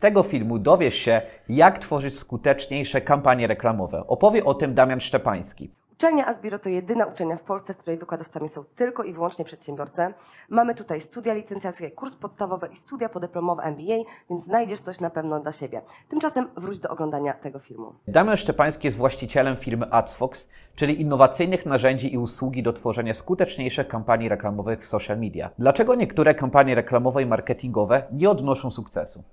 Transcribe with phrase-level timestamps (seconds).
[0.00, 4.06] Z tego filmu dowiesz się, jak tworzyć skuteczniejsze kampanie reklamowe.
[4.06, 5.70] Opowie o tym Damian Szczepański.
[5.92, 10.02] Uczelnia Asbiro to jedyna uczelnia w Polsce, w której wykładowcami są tylko i wyłącznie przedsiębiorcy.
[10.48, 15.40] Mamy tutaj studia licencjackie, kurs podstawowy i studia podyplomowe MBA, więc znajdziesz coś na pewno
[15.40, 15.82] dla siebie.
[16.08, 17.92] Tymczasem wróć do oglądania tego filmu.
[18.08, 24.28] Damian Szczepański jest właścicielem firmy AdsFox, czyli innowacyjnych narzędzi i usługi do tworzenia skuteczniejszych kampanii
[24.28, 25.50] reklamowych w social media.
[25.58, 29.24] Dlaczego niektóre kampanie reklamowe i marketingowe nie odnoszą sukcesu?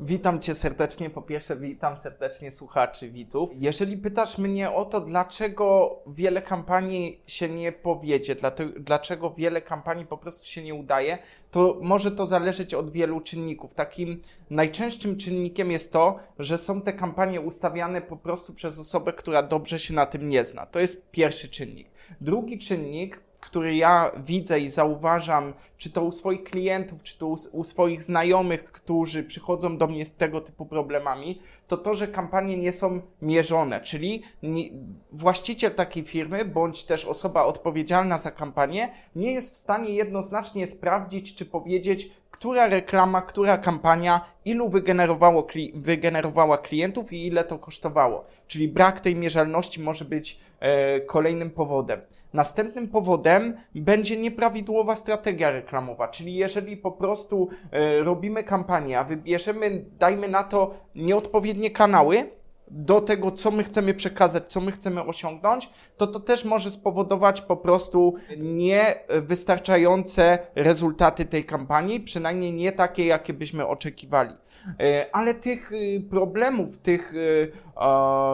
[0.00, 1.10] Witam Cię serdecznie.
[1.10, 3.50] Po pierwsze, witam serdecznie słuchaczy, widzów.
[3.54, 8.36] Jeżeli pytasz mnie o to, dlaczego wiele kampanii się nie powiedzie,
[8.76, 11.18] dlaczego wiele kampanii po prostu się nie udaje,
[11.50, 13.74] to może to zależeć od wielu czynników.
[13.74, 19.42] Takim najczęstszym czynnikiem jest to, że są te kampanie ustawiane po prostu przez osobę, która
[19.42, 20.66] dobrze się na tym nie zna.
[20.66, 21.88] To jest pierwszy czynnik.
[22.20, 27.36] Drugi czynnik który ja widzę i zauważam, czy to u swoich klientów, czy to u,
[27.52, 32.58] u, swoich znajomych, którzy przychodzą do mnie z tego typu problemami, to to, że kampanie
[32.58, 34.64] nie są mierzone, czyli nie,
[35.12, 41.34] właściciel takiej firmy, bądź też osoba odpowiedzialna za kampanię, nie jest w stanie jednoznacznie sprawdzić,
[41.34, 48.24] czy powiedzieć, która reklama, która kampania, ilu wygenerowało, wygenerowała klientów i ile to kosztowało.
[48.46, 52.00] Czyli brak tej mierzalności może być e, kolejnym powodem.
[52.32, 59.84] Następnym powodem będzie nieprawidłowa strategia reklamowa, czyli jeżeli po prostu e, robimy kampanię, a wybierzemy,
[59.98, 62.38] dajmy na to, nieodpowiednie kanały,
[62.70, 67.40] do tego, co my chcemy przekazać, co my chcemy osiągnąć, to to też może spowodować
[67.40, 74.34] po prostu niewystarczające rezultaty tej kampanii, przynajmniej nie takie, jakie byśmy oczekiwali.
[74.80, 77.52] E, ale tych y, problemów, tych y,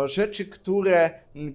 [0.04, 1.10] rzeczy, które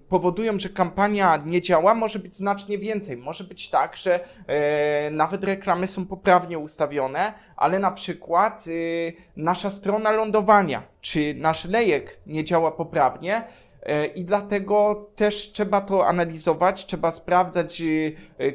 [0.09, 3.17] powodują, że kampania nie działa, może być znacznie więcej.
[3.17, 9.69] Może być tak, że e, nawet reklamy są poprawnie ustawione, ale na przykład y, nasza
[9.69, 13.43] strona lądowania czy nasz lejek nie działa poprawnie.
[13.83, 17.83] E, I dlatego też trzeba to analizować, trzeba sprawdzać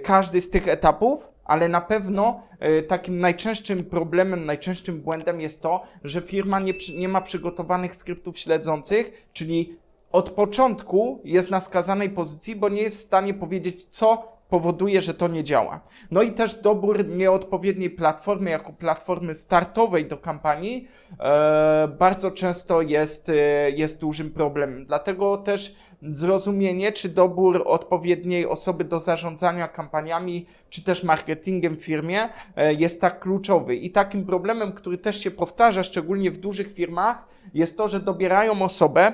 [0.05, 5.82] każdy z tych etapów, ale na pewno e, takim najczęstszym problemem, najczęstszym błędem jest to,
[6.05, 9.77] że firma nie, nie ma przygotowanych skryptów śledzących, czyli
[10.12, 15.15] od początku jest na skazanej pozycji, bo nie jest w stanie powiedzieć, co powoduje, że
[15.15, 15.81] to nie działa.
[16.10, 20.88] No i też dobór nieodpowiedniej platformy jako platformy startowej do kampanii
[21.21, 24.87] e, bardzo często jest, e, jest dużym problemem.
[24.87, 32.28] Dlatego też zrozumienie, czy dobór odpowiedniej osoby do zarządzania kampaniami, czy też marketingiem w firmie
[32.56, 33.76] e, jest tak kluczowy.
[33.76, 38.62] I takim problemem, który też się powtarza, szczególnie w dużych firmach, jest to, że dobierają
[38.62, 39.12] osobę,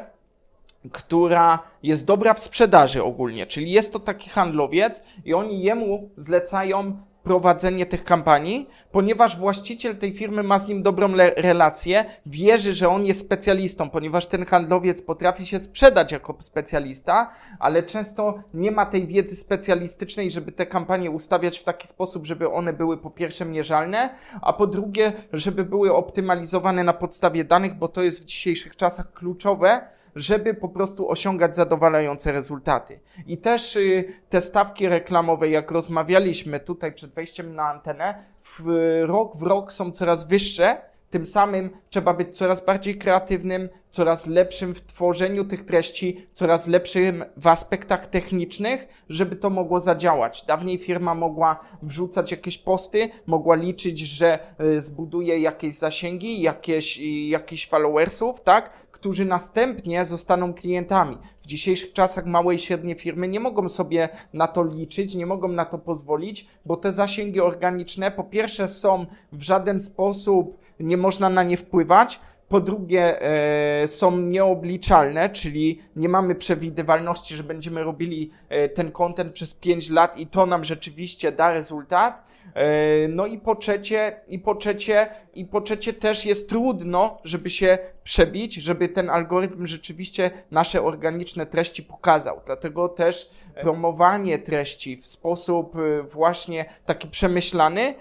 [0.93, 6.97] która jest dobra w sprzedaży ogólnie, czyli jest to taki handlowiec i oni jemu zlecają
[7.23, 13.07] prowadzenie tych kampanii, ponieważ właściciel tej firmy ma z nim dobrą relację, wierzy, że on
[13.07, 19.07] jest specjalistą, ponieważ ten handlowiec potrafi się sprzedać jako specjalista, ale często nie ma tej
[19.07, 24.15] wiedzy specjalistycznej, żeby te kampanie ustawiać w taki sposób, żeby one były po pierwsze mierzalne,
[24.43, 29.13] a po drugie, żeby były optymalizowane na podstawie danych, bo to jest w dzisiejszych czasach
[29.13, 29.81] kluczowe,
[30.17, 33.01] żeby po prostu osiągać zadowalające rezultaty.
[33.27, 38.65] I też y, te stawki reklamowe, jak rozmawialiśmy tutaj przed wejściem na antenę, w
[39.07, 40.91] rok w rok są coraz wyższe.
[41.11, 47.25] Tym samym trzeba być coraz bardziej kreatywnym, coraz lepszym w tworzeniu tych treści, coraz lepszym
[47.37, 50.45] w aspektach technicznych, żeby to mogło zadziałać.
[50.45, 56.99] Dawniej firma mogła wrzucać jakieś posty, mogła liczyć, że y, zbuduje jakieś zasięgi, jakieś,
[57.29, 58.71] jakieś followersów, tak?
[59.01, 61.19] Którzy następnie zostaną klientami.
[61.41, 65.49] W dzisiejszych czasach małe i średnie firmy nie mogą sobie na to liczyć, nie mogą
[65.49, 71.29] na to pozwolić, bo te zasięgi organiczne po pierwsze są w żaden sposób, nie można
[71.29, 78.31] na nie wpływać, po drugie, e, są nieobliczalne, czyli nie mamy przewidywalności, że będziemy robili
[78.49, 82.30] e, ten content przez 5 lat i to nam rzeczywiście da rezultat.
[82.55, 87.51] E, no i po trzecie, i po trzecie, i po trzecie też jest trudno, żeby
[87.51, 92.41] się przebić, żeby ten algorytm rzeczywiście nasze organiczne treści pokazał.
[92.47, 93.31] Dlatego też
[93.61, 97.95] promowanie treści w sposób e, właśnie taki przemyślany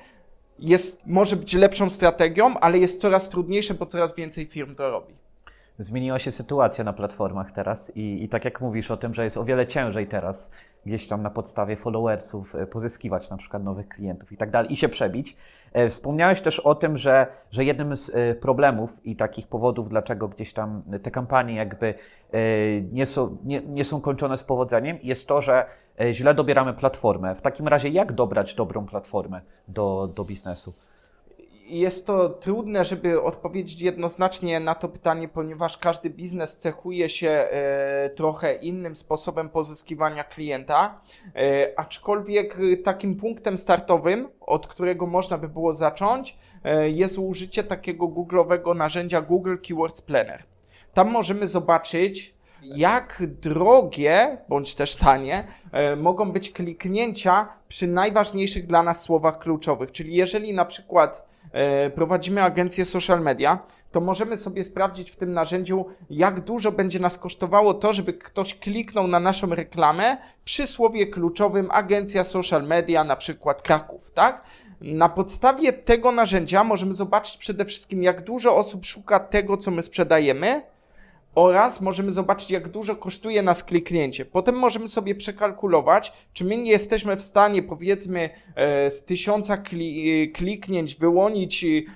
[0.59, 5.18] jest, może być lepszą strategią, ale jest coraz trudniejsze, bo coraz więcej firm to robi.
[5.79, 9.37] Zmieniła się sytuacja na platformach teraz i, i tak jak mówisz o tym, że jest
[9.37, 10.51] o wiele ciężej teraz
[10.85, 14.75] gdzieś tam na podstawie followersów e, pozyskiwać na przykład nowych klientów i tak dalej i
[14.75, 15.37] się przebić.
[15.73, 20.27] E, wspomniałeś też o tym, że, że jednym z e, problemów i takich powodów, dlaczego
[20.27, 21.93] gdzieś tam te kampanie jakby
[22.91, 25.65] nie są, nie, nie są kończone z powodzeniem, jest to, że
[26.11, 27.35] źle dobieramy platformę.
[27.35, 30.73] W takim razie jak dobrać dobrą platformę do, do biznesu?
[31.69, 38.09] Jest to trudne, żeby odpowiedzieć jednoznacznie na to pytanie, ponieważ każdy biznes cechuje się e,
[38.09, 41.01] trochę innym sposobem pozyskiwania klienta,
[41.35, 48.07] e, aczkolwiek takim punktem startowym, od którego można by było zacząć, e, jest użycie takiego
[48.07, 50.43] googlowego narzędzia Google Keywords Planner.
[50.93, 55.47] Tam możemy zobaczyć, jak drogie bądź też tanie
[55.97, 59.91] mogą być kliknięcia przy najważniejszych dla nas słowach kluczowych.
[59.91, 61.28] Czyli jeżeli na przykład
[61.95, 63.59] prowadzimy agencję social media,
[63.91, 68.59] to możemy sobie sprawdzić w tym narzędziu, jak dużo będzie nas kosztowało to, żeby ktoś
[68.59, 74.43] kliknął na naszą reklamę przy słowie kluczowym agencja social media, na przykład Kraków, tak?
[74.81, 79.83] Na podstawie tego narzędzia możemy zobaczyć przede wszystkim, jak dużo osób szuka tego, co my
[79.83, 80.61] sprzedajemy,
[81.35, 84.25] oraz możemy zobaczyć, jak dużo kosztuje nas kliknięcie.
[84.25, 90.31] Potem możemy sobie przekalkulować, czy my nie jesteśmy w stanie, powiedzmy, e, z tysiąca kli
[90.31, 91.89] kliknięć wyłonić e,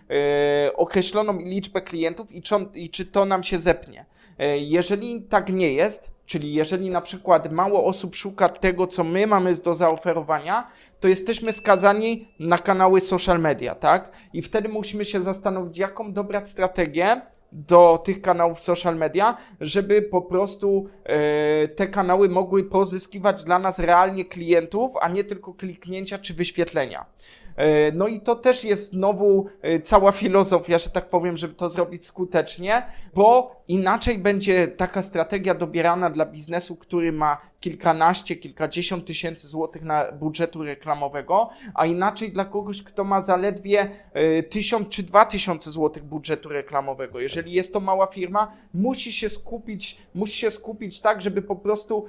[0.75, 4.05] określoną liczbę klientów i czy, i czy to nam się zepnie.
[4.39, 9.27] E, jeżeli tak nie jest, czyli jeżeli na przykład mało osób szuka tego, co my
[9.27, 10.67] mamy do zaoferowania,
[10.99, 14.11] to jesteśmy skazani na kanały social media, tak?
[14.33, 17.21] I wtedy musimy się zastanowić, jaką dobrać strategię,
[17.53, 23.79] do tych kanałów social media, żeby po prostu e, te kanały mogły pozyskiwać dla nas
[23.79, 27.05] realnie klientów, a nie tylko kliknięcia czy wyświetlenia.
[27.55, 31.69] E, no i to też jest znowu e, cała filozofia, że tak powiem, żeby to
[31.69, 32.85] zrobić skutecznie,
[33.15, 40.11] bo inaczej będzie taka strategia dobierana dla biznesu, który ma kilkanaście, kilkadziesiąt tysięcy złotych na
[40.11, 46.03] budżetu reklamowego, a inaczej dla kogoś, kto ma zaledwie e, tysiąc czy dwa tysiące złotych
[46.03, 47.19] budżetu reklamowego.
[47.19, 52.05] Jeżeli jest to mała firma, musi się skupić, musi się skupić tak, żeby po prostu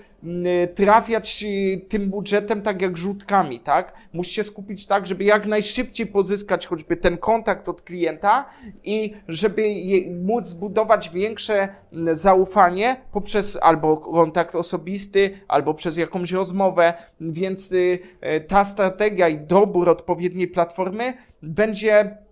[0.75, 1.45] trafiać
[1.89, 3.95] tym budżetem tak jak rzutkami, tak?
[4.13, 8.45] Musi się skupić tak, żeby jak najszybciej pozyskać choćby ten kontakt od klienta
[8.85, 9.75] i żeby
[10.23, 11.69] móc zbudować większe
[12.13, 19.39] zaufanie poprzez albo kontakt osobisty, albo przez jakąś rozmowę, więc y, e, ta strategia i
[19.39, 22.24] dobór odpowiedniej platformy będzie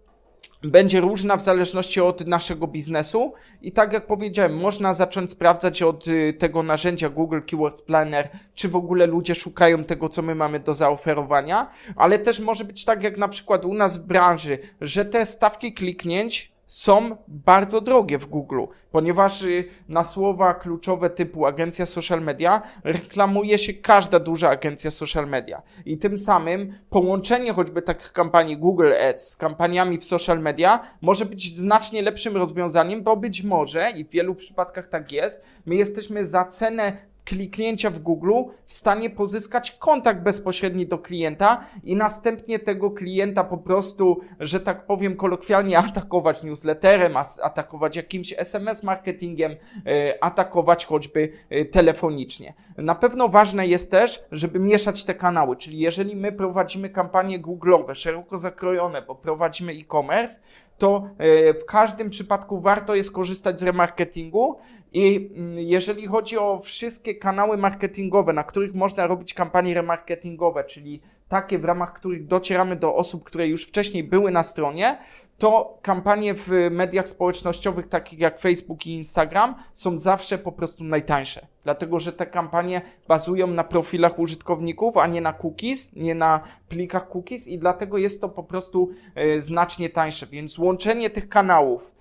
[0.62, 3.32] będzie różna w zależności od naszego biznesu.
[3.62, 8.68] I tak jak powiedziałem, można zacząć sprawdzać od y, tego narzędzia Google Keywords Planner, czy
[8.68, 13.02] w ogóle ludzie szukają tego, co my mamy do zaoferowania, ale też może być tak
[13.02, 18.26] jak na przykład u nas w branży, że te stawki kliknięć są bardzo drogie w
[18.26, 18.60] Google,
[18.90, 25.28] ponieważ y, na słowa kluczowe typu agencja social media reklamuje się każda duża agencja social
[25.28, 25.62] media.
[25.86, 31.24] I tym samym połączenie choćby takich kampanii Google Ads z kampaniami w social media może
[31.24, 36.24] być znacznie lepszym rozwiązaniem, bo być może, i w wielu przypadkach tak jest, my jesteśmy
[36.24, 38.32] za cenę kliknięcia w Google
[38.64, 44.86] w stanie pozyskać kontakt bezpośredni do klienta i następnie tego klienta po prostu, że tak
[44.86, 52.54] powiem kolokwialnie, atakować newsletterem, atakować jakimś SMS marketingiem, e, atakować choćby e, telefonicznie.
[52.76, 57.94] Na pewno ważne jest też, żeby mieszać te kanały, czyli jeżeli my prowadzimy kampanie Google'owe,
[57.94, 60.40] szeroko zakrojone, bo prowadzimy e-commerce,
[60.78, 64.58] to e, w każdym przypadku warto jest korzystać z remarketingu
[64.94, 71.00] i mm, jeżeli chodzi o wszystkie kanały marketingowe, na których można robić kampanie remarketingowe, czyli
[71.28, 74.98] takie, w ramach których docieramy do osób, które już wcześniej były na stronie,
[75.38, 81.46] to kampanie w mediach społecznościowych, takich jak Facebook i Instagram, są zawsze po prostu najtańsze.
[81.64, 87.08] Dlatego, że te kampanie bazują na profilach użytkowników, a nie na cookies, nie na plikach
[87.08, 90.26] cookies, i dlatego jest to po prostu e, znacznie tańsze.
[90.26, 91.91] Więc łączenie tych kanałów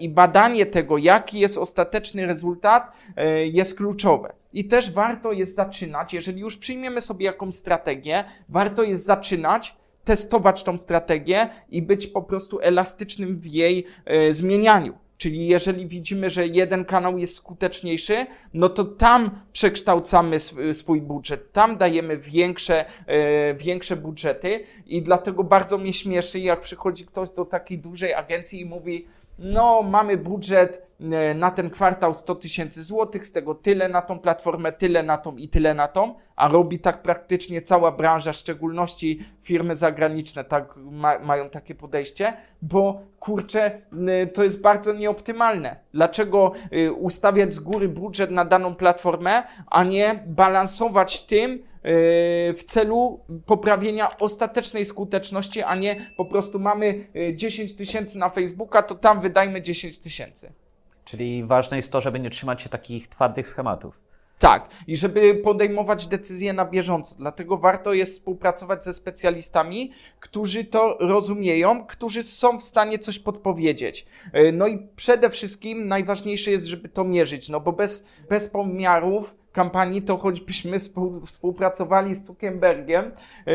[0.00, 4.32] i badanie tego, jaki jest ostateczny rezultat, e, jest kluczowe.
[4.52, 10.62] I też warto jest zaczynać, jeżeli już przyjmiemy sobie jakąś strategię, warto jest zaczynać testować
[10.62, 14.98] tą strategię i być po prostu elastycznym w jej e, zmienianiu.
[15.18, 20.38] Czyli jeżeli widzimy, że jeden kanał jest skuteczniejszy, no to tam przekształcamy
[20.72, 27.06] swój budżet, tam dajemy większe, e, większe budżety i dlatego bardzo mnie śmieszy, jak przychodzi
[27.06, 29.06] ktoś do takiej dużej agencji i mówi,
[29.38, 34.18] no mamy budżet e, na ten kwartał 100 tysięcy złotych, z tego tyle na tą
[34.18, 38.36] platformę, tyle na tą i tyle na tą, a robi tak praktycznie cała branża, w
[38.36, 43.82] szczególności firmy zagraniczne tak ma, mają takie podejście, bo kurczę,
[44.34, 45.76] to jest bardzo nieoptymalne.
[45.92, 51.62] Dlaczego y, ustawiać z góry budżet na daną platformę, a nie balansować tym,
[52.56, 58.82] w celu poprawienia ostatecznej skuteczności, a nie po prostu mamy 10 y, tysięcy na Facebooka,
[58.82, 60.52] to tam wydajmy 10 tysięcy.
[61.04, 64.06] Czyli ważne jest to, żeby nie trzymać się takich twardych schematów.
[64.38, 67.14] Tak, i żeby podejmować decyzje na bieżąco.
[67.18, 74.06] Dlatego warto jest współpracować ze specjalistami, którzy to rozumieją, którzy są w stanie coś podpowiedzieć.
[74.32, 79.34] E, No i przede wszystkim najważniejsze jest, żeby to mierzyć, no bo bez, bez pomiarów
[79.56, 83.12] kampanii, to choćbyśmy współ, współpracowali z Zuckerbergiem,
[83.46, 83.54] yy,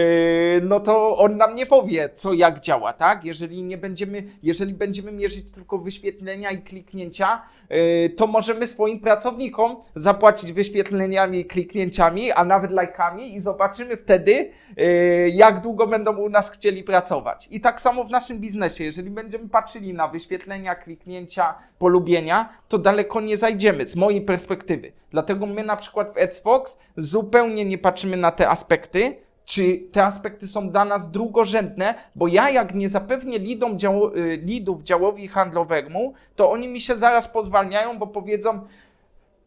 [0.64, 3.26] no to on nam nie powie, co jak działa, tak?
[3.26, 9.78] Jeżeli nie będziemy, jeżeli będziemy mierzyć tylko wyświetlenia i kliknięcia, yy, to możemy swoim pracownikom
[9.96, 14.32] zapłacić wyświetleniami i kliknięciami, a nawet lajkami i zobaczymy wtedy,
[14.78, 17.48] yy, jak długo będą u nas chcieli pracować.
[17.52, 23.22] I tak samo w naszym biznesie, jeżeli będziemy patrzyli na wyświetlenia, kliknięcia, polubienia, to daleko
[23.22, 25.01] nie zajdziemy z mojej perspektywy.
[25.12, 29.16] Dlatego my na przykład w AdsFox zupełnie nie patrzymy na te aspekty,
[29.46, 34.40] czy te aspekty są dla nas drugorzędne, bo ja jak nie zapewnię lidom dział, y,
[34.44, 38.60] lidów działowi handlowemu, to oni mi się zaraz pozwalniają, bo powiedzą,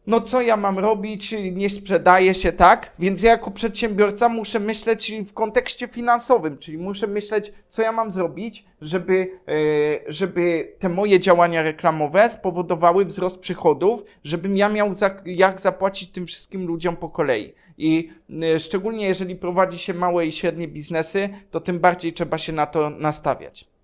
[0.07, 2.91] no co ja mam robić, nie sprzedaje się, tak?
[2.99, 8.11] Więc ja jako przedsiębiorca muszę myśleć w kontekście finansowym, czyli muszę myśleć, co ja mam
[8.11, 14.91] zrobić, żeby, e, żeby te moje działania reklamowe spowodowały wzrost przychodów, żebym ja miał
[15.25, 17.53] jak zapłacić tym wszystkim ludziom po kolei.
[17.77, 18.09] I
[18.43, 22.65] e, szczególnie jeżeli prowadzi się małe i średnie biznesy, to tym bardziej trzeba się na
[22.65, 23.74] to nastawiać.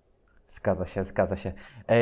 [0.52, 1.52] Zgadza się, zgadza się.
[1.88, 1.94] E,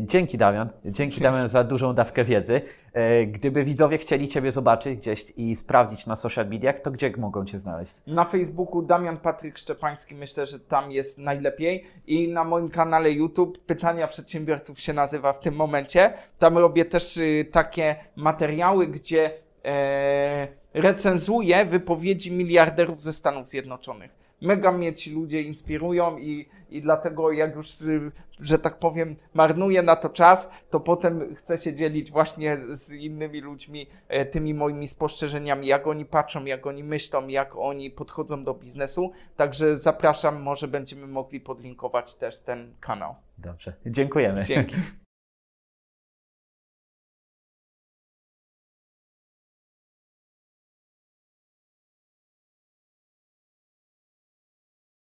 [0.00, 2.62] dzięki Damian, dzięki Damian za dużą dawkę wiedzy.
[2.92, 7.44] E, gdyby widzowie chcieli Ciebie zobaczyć gdzieś i sprawdzić na social mediach, to gdzie mogą
[7.44, 7.94] Cię znaleźć?
[8.06, 11.84] Na Facebooku Damian Patryk Szczepański, myślę, że tam jest najlepiej.
[12.06, 16.12] I na moim kanale YouTube Pytania Przedsiębiorców się nazywa w tym momencie.
[16.38, 19.30] Tam robię też y, takie materiały, gdzie
[19.64, 24.27] e, recenzuję wypowiedzi miliarderów ze Stanów Zjednoczonych.
[24.40, 29.82] Mega mnie ci ludzie inspirują i, i dlatego jak już, y, że tak powiem, marnuję
[29.82, 34.86] na to czas, to potem chcę się dzielić właśnie z innymi ludźmi e, tymi moimi
[34.86, 39.12] spostrzeżeniami, jak oni patrzą, jak oni myślą, jak oni podchodzą do biznesu.
[39.36, 43.14] Także zapraszam, może będziemy mogli podlinkować też ten kanał.
[43.38, 44.44] Dobrze, dziękujemy.
[44.44, 44.76] Dzięki.